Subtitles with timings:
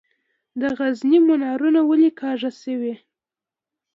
[0.61, 2.93] د غزني منارونه ولې کږه شوي؟